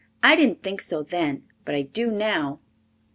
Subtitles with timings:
[0.23, 2.59] "I didn't think so then, but I do now."